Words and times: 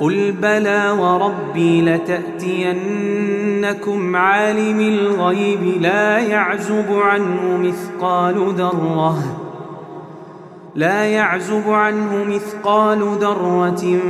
قل 0.00 0.32
بلى 0.32 0.90
وربي 0.90 1.82
لتأتينكم 1.82 2.96
عالم 4.16 4.80
الغيب 4.80 5.82
لا 5.82 6.18
يعزب 6.18 6.92
عنه 6.92 7.56
مثقال 7.56 8.54
ذرة 8.54 9.18
لا 10.74 11.04
يعزب 11.04 11.70
عنه 11.70 12.24
مثقال 12.24 12.98
ذرة 13.20 14.00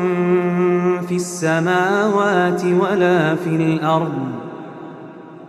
في 1.09 1.15
السماوات 1.15 2.65
ولا 2.65 3.35
في 3.35 3.51
الأرض 3.51 4.46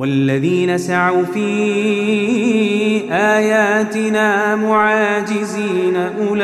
والذين 0.00 0.78
سعوا 0.78 1.24
في 1.24 1.44
آياتنا 3.12 4.56
معاجزين 4.56 5.96
أولئك 5.96 6.40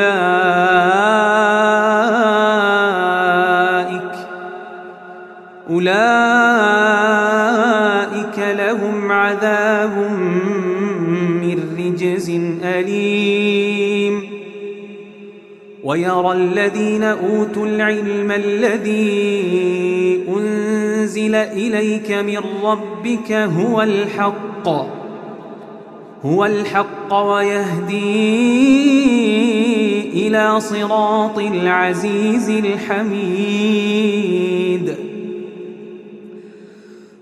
أولئك 5.69 5.97
لهم 8.37 9.11
عذاب 9.11 9.97
من 11.41 11.59
رجز 11.79 12.29
أليم. 12.63 14.21
ويرى 15.83 16.31
الذين 16.31 17.03
أوتوا 17.03 17.67
العلم 17.67 18.31
الذي 18.31 19.96
أنزل 21.07 21.35
إليك 21.35 22.11
من 22.11 22.41
ربك 22.63 23.31
هو 23.31 23.81
الحق 23.81 24.67
هو 26.25 26.45
الحق 26.45 27.13
ويهدي 27.13 27.97
إلى 30.27 30.59
صراط 30.59 31.39
العزيز 31.39 32.49
الحميد. 32.49 33.87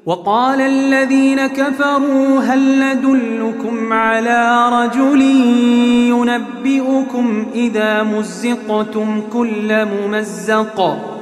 وقال 0.06 0.62
الذين 0.62 1.48
كفروا 1.48 2.40
هل 2.40 2.80
ندلكم 2.80 3.94
على 3.94 4.70
رجل 4.74 5.22
ينبئكم 6.10 7.46
إذا 7.56 8.04
مزقتم 8.04 9.22
كل 9.34 9.86
ممزق؟ 9.86 11.15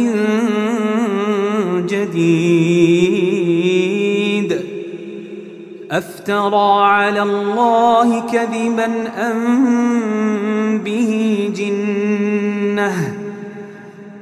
جديد. 1.88 3.12
أفترى 5.90 6.84
على 6.84 7.22
الله 7.22 8.20
كذبا 8.20 9.08
أم 9.30 10.78
به 10.78 11.50
جنة 11.56 13.11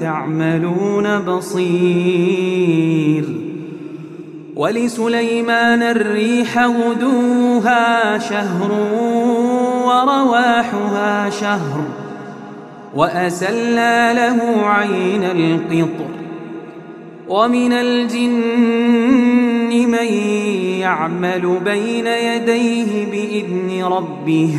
تعملون 0.00 1.18
بصير. 1.18 3.24
ولسليمان 4.56 5.82
الريح 5.82 6.58
غدوها 6.58 8.18
شهر 8.18 8.72
ورواحها 9.84 11.30
شهر 11.30 11.84
وأسلنا 12.94 14.12
له 14.12 14.66
عين 14.66 15.24
القطر. 15.24 16.06
ومن 17.28 17.72
الجن 17.72 19.88
من 19.88 20.06
يعمل 20.80 21.60
بين 21.64 22.06
يديه 22.06 23.06
بإذن 23.10 23.84
ربه 23.84 24.58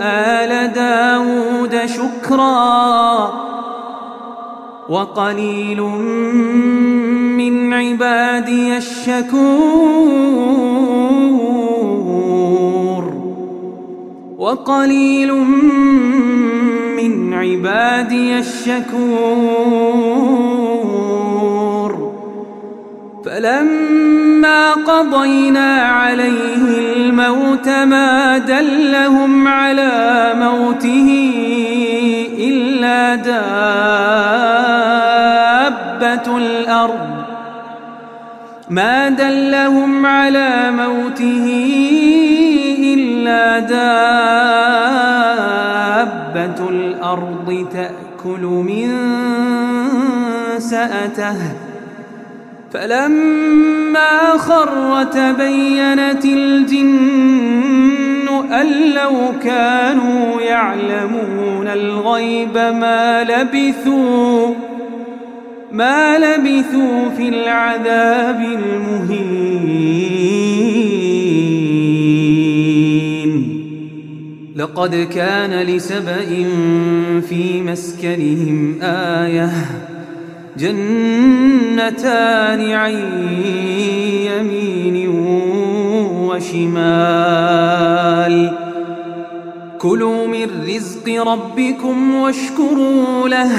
آل 0.00 0.72
داود 0.72 1.86
شكرا 1.86 3.32
وقليل 4.88 5.80
من 7.38 7.74
عبادي 7.74 8.76
الشكور. 8.76 9.38
وقليل 14.38 15.32
من 16.98 17.34
عبادي 17.34 18.38
الشكور. 18.38 19.78
فلما 23.24 24.72
قضينا 24.72 25.82
عليه 25.82 26.62
الموت 26.96 27.68
ما 27.68 28.38
دلهم 28.38 29.48
على 29.48 30.32
موته 30.34 31.32
إلا 32.38 33.14
دابة 33.14 33.48
الأرض. 36.38 37.08
ما 38.70 39.08
دلهم 39.08 40.06
على 40.06 40.70
موته 40.70 41.46
إلا 42.94 43.58
دابة 43.58 44.37
الأرض 47.08 47.66
تأكل 47.72 48.40
من 48.40 48.88
سأته. 50.58 51.36
فلما 52.72 54.32
خر 54.36 55.04
تبينت 55.04 56.24
الجن 56.24 58.28
أن 58.52 58.66
لو 58.94 59.32
كانوا 59.42 60.40
يعلمون 60.40 61.66
الغيب 61.66 62.54
ما 62.54 63.24
لبثوا 63.24 64.54
ما 65.72 66.18
لبثوا 66.18 67.08
في 67.16 67.28
العذاب 67.28 68.40
المهين. 68.40 70.17
لقد 74.58 75.08
كان 75.14 75.62
لسبأ 75.66 76.24
في 77.28 77.62
مسكنهم 77.62 78.82
آية. 78.82 79.50
جنتان 80.58 82.00
عن 82.72 82.92
يمين 84.26 85.08
وشمال. 86.28 86.68
كلوا 89.78 90.26
من 90.26 90.46
رزق 90.76 91.08
ربكم 91.08 92.14
واشكروا 92.14 93.28
له. 93.28 93.52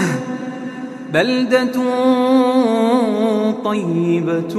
بلدة 1.13 1.75
طيبة 3.63 4.55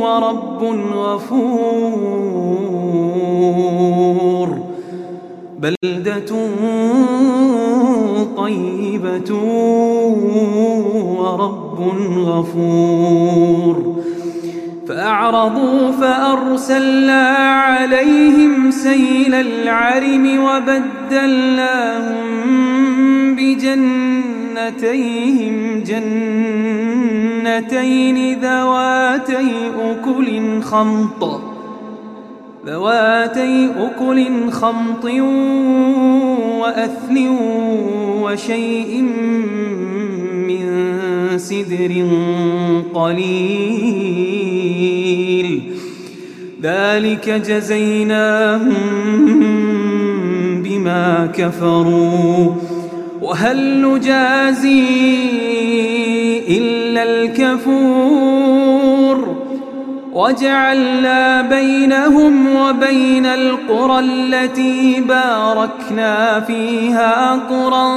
ورب 0.00 0.62
غفور. 0.94 2.36
بلدة 5.58 6.32
طيبة 8.36 9.34
ورب 11.18 11.78
غفور. 12.18 13.96
فأعرضوا 14.88 15.90
فأرسلنا 15.90 17.22
عليهم 17.56 18.70
سيل 18.70 19.34
العرم 19.34 20.44
وبدلناهم 20.44 22.16
بجنتيهم 24.70 25.82
جنتين 27.46 28.40
ذواتي 28.40 29.70
أكل 29.80 30.62
خمط. 30.62 31.40
ذواتي 32.66 33.70
أكل 33.78 34.50
خمط 34.50 35.04
وأثل 36.60 37.28
وشيء 38.22 39.02
من 40.48 40.66
سدر 41.38 42.06
قليل. 42.94 43.36
ذلك 46.62 47.30
جزيناهم 47.30 48.72
بما 50.62 51.26
كفروا. 51.34 52.65
وهل 53.26 53.82
نجازي 53.82 54.86
إلا 56.48 57.02
الكفور 57.02 58.46
وجعلنا 60.12 61.42
بينهم 61.42 62.56
وبين 62.56 63.26
القرى 63.26 63.98
التي 63.98 65.00
باركنا 65.00 66.40
فيها 66.40 67.32
قرى 67.32 67.92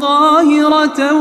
ظاهرة 0.00 1.12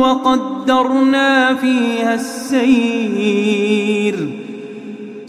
وقدرنا 0.00 1.54
فيها 1.54 2.14
السير 2.14 3.64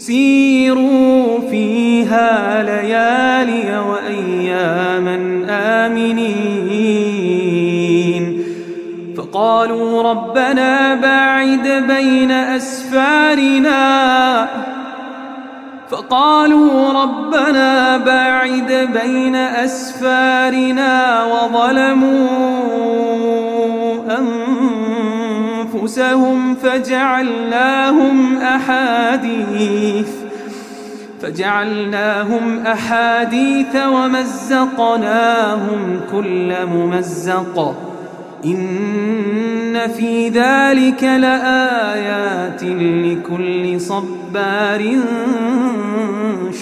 سيروا 0.06 1.50
فيها 1.50 2.62
ليالي 2.62 3.78
وأياما 3.78 5.16
آمنين. 5.50 6.36
فقالوا 9.16 10.02
ربنا 10.02 10.94
باعد 10.94 11.68
بين 11.88 12.30
أسفارنا. 12.30 13.86
فقالوا 15.90 17.02
ربنا 17.02 17.96
باعد 17.96 18.88
بين 19.02 19.34
أسفارنا 19.34 21.24
وظلموا 21.24 22.26
أنفسهم 25.86 26.54
فجعلناهم 26.54 28.38
أحاديث 28.38 30.08
فجعلناهم 31.22 32.58
أحاديث 32.58 33.76
ومزقناهم 33.86 35.20
كل 36.12 36.54
ممزق. 36.66 37.74
إن 38.44 39.78
في 39.96 40.28
ذلك 40.28 41.04
لآيات 41.04 42.62
لكل 42.62 43.80
صبار 43.80 44.96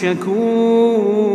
شكور. 0.00 1.35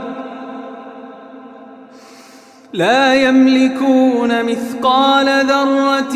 لا 2.73 3.15
يملكون 3.15 4.45
مثقال 4.45 5.25
ذرة 5.45 6.15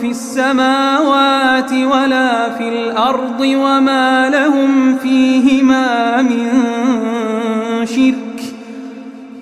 في 0.00 0.10
السماوات 0.10 1.72
ولا 1.72 2.50
في 2.50 2.68
الأرض 2.68 3.40
وما 3.40 4.30
لهم 4.30 4.96
فيهما 4.96 6.22
من 6.22 6.48
شرك 7.86 8.42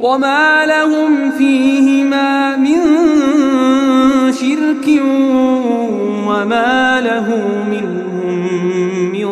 وما 0.00 0.66
لهم 0.66 1.30
فيهما 1.30 2.56
من 2.56 2.78
شرك 4.32 5.02
وما 6.28 7.00
له 7.00 7.28
منهم 7.70 9.12
من 9.12 9.28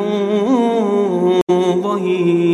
ظهير. 1.82 2.53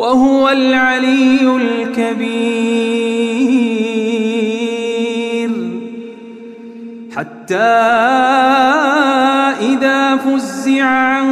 وهو 0.00 0.48
العلي 0.48 1.56
الكبير. 1.56 3.10
حتى 7.16 7.56
إذا 9.60 10.16
فزع 10.16 10.84
عن 10.84 11.26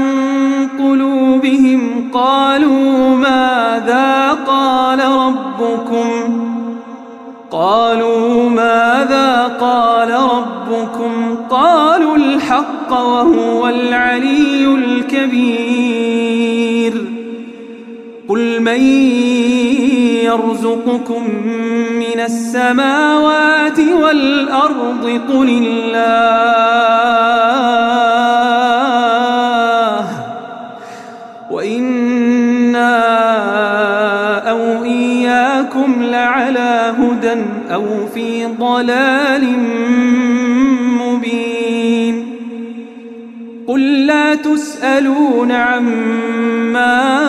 قلوبهم 0.79 2.11
قالوا 2.13 3.17
ماذا 3.17 4.31
قال 4.47 4.99
ربكم؟ 5.01 6.09
قالوا 7.51 8.51
ماذا 8.51 9.57
قال 9.61 10.11
ربكم؟ 10.11 11.37
قالوا 11.51 12.17
الحق 12.17 12.93
وهو 12.93 13.69
العلي 13.69 14.65
الكبير. 14.65 16.08
قل 18.59 18.65
من 18.65 18.81
يرزقكم 20.25 21.23
من 21.95 22.21
السماوات 22.21 23.81
والأرض 23.81 25.21
قل 25.29 25.49
الله 25.49 26.09
وإنا 31.51 32.99
أو 34.51 34.85
إياكم 34.85 36.03
لعلى 36.03 36.95
هدى 36.99 37.43
أو 37.75 38.07
في 38.15 38.47
ضلال 38.47 39.45
مبين 40.99 42.39
قل 43.67 44.07
لا 44.07 44.35
تسألون 44.35 45.53
عما 45.53 47.29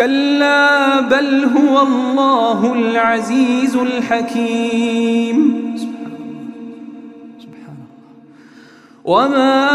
كلا 0.00 1.00
بل 1.00 1.44
هو 1.44 1.82
الله 1.82 2.72
العزيز 2.72 3.76
الحكيم. 3.76 5.60
وما 9.04 9.66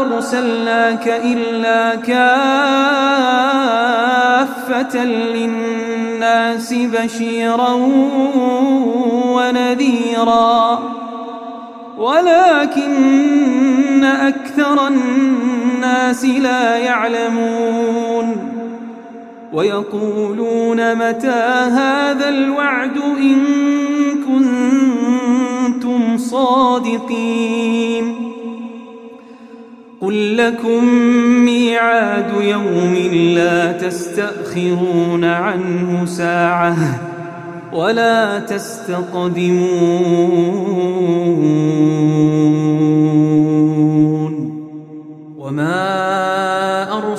أرسلناك 0.00 1.08
إلا 1.08 1.94
كافة 1.94 2.24
للناس 5.04 6.74
بشيرا 6.74 7.72
ونذيرا. 9.36 10.82
ولكن 11.98 14.04
أكثر 14.04 14.88
الناس 14.88 16.24
لا 16.24 16.76
يعلمون. 16.76 18.51
ويقولون 19.52 20.94
متى 20.94 21.42
هذا 21.72 22.28
الوعد 22.28 22.96
إن 22.96 23.38
كنتم 24.26 26.18
صادقين 26.18 28.14
قل 30.00 30.36
لكم 30.36 30.84
ميعاد 31.44 32.32
يوم 32.40 32.94
لا 33.34 33.72
تستأخرون 33.72 35.24
عنه 35.24 36.04
ساعة 36.04 36.76
ولا 37.72 38.38
تستقدمون 38.38 39.72
وما 45.38 46.41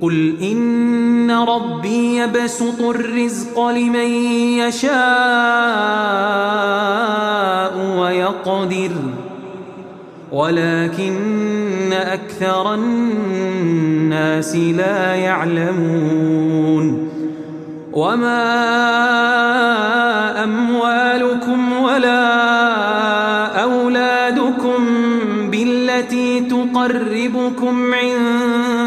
قل 0.00 0.36
إن 0.42 1.30
ربي 1.30 2.16
يبسط 2.16 2.80
الرزق 2.80 3.68
لمن 3.68 4.10
يشاء 4.60 4.96
ويقدر 7.98 8.90
ولكن 10.32 11.92
أكثر 11.92 12.74
الناس 12.74 14.56
لا 14.56 15.14
يعلمون. 15.14 17.06
وما 17.96 18.52
أموالكم 20.44 21.72
ولا 21.72 22.26
أولادكم 23.62 24.86
بالتي 25.50 26.40
تقربكم 26.40 27.74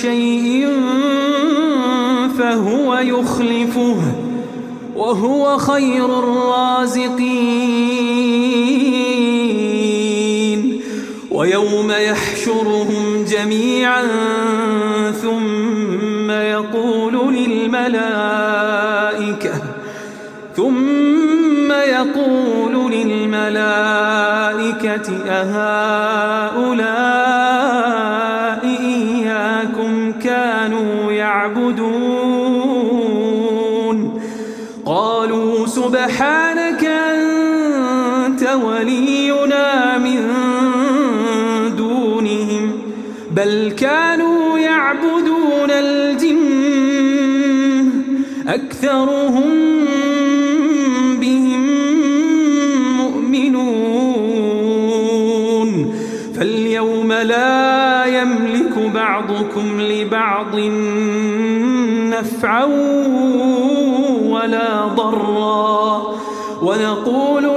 شيء 0.00 0.68
فهو 2.38 2.94
يخلفه 2.94 3.96
وهو 4.96 5.58
خير 5.58 6.18
الرازقين. 6.18 7.60
ويوم 11.30 11.90
يحشرهم 11.90 13.24
جميعا 13.24 14.02
ثم 15.22 16.30
يقول 16.30 17.34
للملائكة 17.34 17.94
ثم 20.56 21.72
يقول 21.72 22.92
للملائكة 22.92 23.52
أهؤلاء 25.28 27.33
أكثرهم 48.84 49.50
بهم 51.20 51.64
مؤمنون. 52.96 54.04
فاليوم 56.36 57.12
لا 57.12 58.04
يملك 58.04 58.78
بعضكم 58.94 59.80
لبعض 59.80 60.56
نفعا 62.10 62.64
ولا 64.24 64.86
ضرا. 64.86 66.14
ونقول 66.62 67.53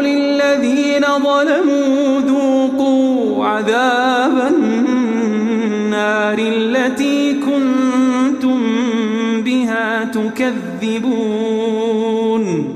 تكذبون 10.97 12.73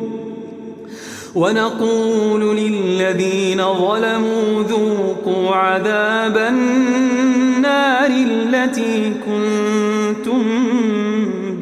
ونقول 1.35 2.57
للذين 2.57 3.57
ظلموا 3.57 4.63
ذوقوا 4.63 5.55
عذاب 5.55 6.37
النار 6.37 8.11
التي 8.11 9.13
كنتم 9.25 10.43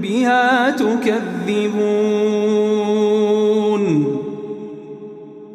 بها 0.02 0.70
تكذبون. 0.70 2.19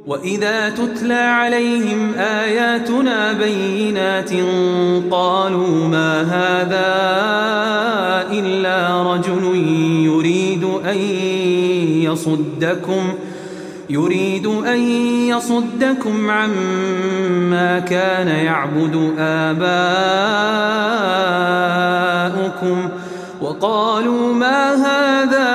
وإذا 0.06 0.68
تتلى 0.68 1.14
عليهم 1.14 2.14
آياتنا 2.14 3.32
بينات 3.32 4.30
قالوا 5.10 5.88
ما 5.88 6.22
هذا 6.22 6.94
إلا 8.38 9.02
رجل 9.14 9.56
يريد 10.04 10.64
أن 10.64 10.96
يصدكم 12.02 13.14
يريد 13.90 14.46
أن 14.46 14.78
يصدكم 15.28 16.30
عما 16.30 17.78
كان 17.78 18.28
يعبد 18.28 19.14
آباؤكم 19.18 19.68
وقالوا 23.40 24.34
ما 24.34 24.74
هذا 24.74 25.54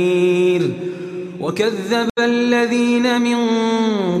وكذب 1.61 2.09
الذين 2.19 3.21
من 3.21 3.37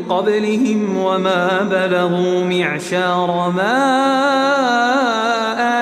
قبلهم 0.09 0.97
وما 0.97 1.61
بلغوا 1.71 2.43
معشار 2.45 3.53
ما 3.55 3.77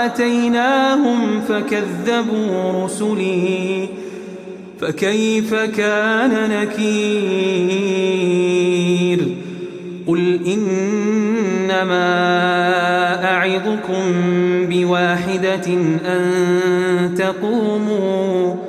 آتيناهم 0.05 1.41
فكذبوا 1.41 2.85
رسلي 2.85 3.89
فكيف 4.81 5.53
كان 5.53 6.49
نكير 6.49 7.59
قل 10.07 10.39
إنما 10.47 11.99
أعظكم 13.33 14.03
بواحدة 14.69 15.67
أن 16.05 17.15
تقوموا 17.17 18.68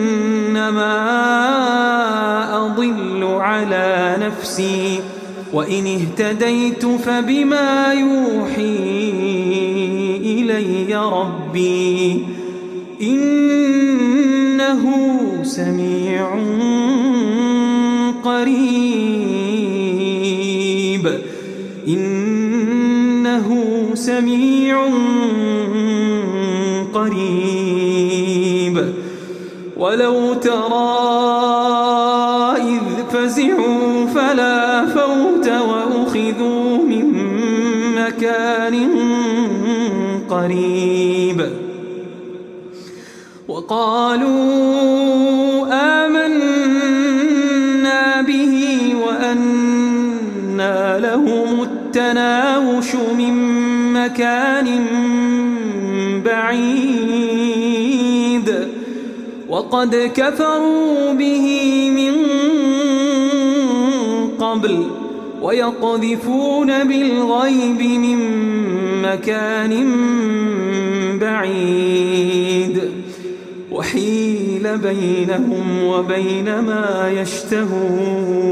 أضل 2.65 3.24
على 3.24 4.17
نفسي 4.21 5.00
وإن 5.54 5.88
اهتديت 5.88 6.86
فبما 6.86 7.93
يوحي 7.93 9.12
إلي 10.26 10.95
ربي. 10.95 12.26
إنه 13.02 14.84
سميع 15.43 16.36
قريب. 18.24 19.50
إنه 21.97 23.47
سميع 23.93 24.88
قريب. 26.93 28.93
ولو 29.77 30.34
ترى 30.34 31.01
إذ 32.58 32.82
فزعوا 33.12 34.06
فلا 34.06 34.86
فوت 34.86 35.47
وأخذوا 35.47 36.84
من 36.84 37.13
مكان 37.95 38.89
قريب. 40.30 41.49
وقالوا 43.47 44.32
التناوش 51.95 52.95
من 52.95 53.34
مكان 53.93 54.86
بعيد 56.25 57.67
وقد 59.49 60.12
كفروا 60.15 61.13
به 61.13 61.45
من 61.95 62.13
قبل 64.39 64.88
ويقذفون 65.41 66.84
بالغيب 66.84 67.82
من 67.82 68.19
مكان 69.01 69.89
بعيد 71.19 72.82
وحيل 73.71 74.77
بينهم 74.77 75.84
وبين 75.84 76.60
ما 76.60 77.12
يشتهون 77.21 78.51